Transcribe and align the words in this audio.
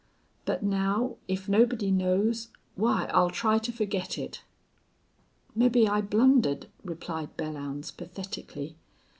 But 0.45 0.63
now, 0.63 1.17
if 1.27 1.47
nobody 1.47 1.91
knows 1.91 2.47
why, 2.73 3.05
I'll 3.13 3.29
try 3.29 3.59
to 3.59 3.71
forget 3.71 4.17
it." 4.17 4.41
"Mebbe 5.53 5.87
I 5.87 6.01
blundered," 6.01 6.65
replied 6.83 7.37
Belllounds, 7.37 7.95
pathetically. 7.95 8.77